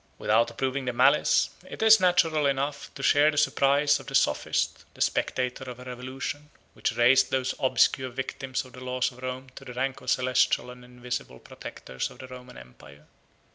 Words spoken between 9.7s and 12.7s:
rank of celestial and invisible protectors of the Roman